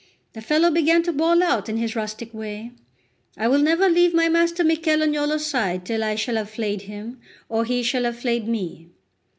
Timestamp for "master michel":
4.29-5.03